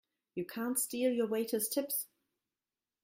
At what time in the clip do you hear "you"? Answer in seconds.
0.33-0.45